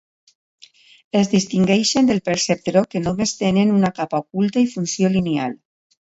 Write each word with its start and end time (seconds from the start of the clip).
Es 1.19 1.29
distingeixen 1.33 2.09
del 2.11 2.21
perceptró 2.31 2.83
que 2.95 3.03
només 3.05 3.35
tenen 3.43 3.75
una 3.75 3.93
capa 4.01 4.23
oculta 4.27 4.65
i 4.67 4.73
funció 4.75 5.15
lineal. 5.19 5.57